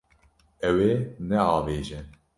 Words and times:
Ew 0.69 0.77
ê 0.91 0.93
neavêje. 1.27 1.99